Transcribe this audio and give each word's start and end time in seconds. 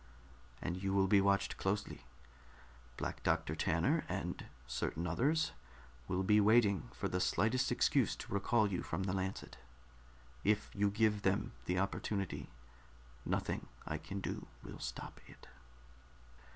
And 0.63 0.81
you 0.81 0.93
will 0.93 1.05
be 1.05 1.21
watched 1.21 1.57
closely; 1.57 2.05
Black 2.97 3.21
Doctor 3.21 3.55
Tanner 3.55 4.03
and 4.09 4.47
certain 4.65 5.05
others 5.05 5.51
will 6.07 6.23
be 6.23 6.41
waiting 6.41 6.89
for 6.91 7.07
the 7.07 7.19
slightest 7.19 7.71
excuse 7.71 8.15
to 8.15 8.33
recall 8.33 8.65
you 8.65 8.81
from 8.81 9.03
the 9.03 9.13
Lancet. 9.13 9.57
If 10.43 10.71
you 10.73 10.89
give 10.89 11.21
them 11.21 11.51
the 11.65 11.77
opportunity, 11.77 12.49
nothing 13.25 13.67
I 13.85 13.99
can 13.99 14.21
do 14.21 14.47
will 14.63 14.79
stop 14.79 15.21
it." 15.27 15.47